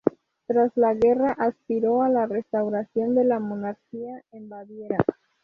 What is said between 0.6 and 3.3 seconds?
la guerra aspiró a la restauración de